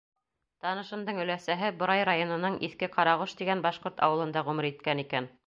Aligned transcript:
Танышымдың 0.65 1.19
өләсәһе 1.23 1.69
Борай 1.83 2.01
районының 2.11 2.57
Иҫке 2.69 2.91
Ҡарағош 2.97 3.37
тигән 3.43 3.63
башҡорт 3.69 4.03
ауылында 4.09 4.47
ғүмер 4.51 4.71
иткән 4.73 5.05
икән. 5.07 5.35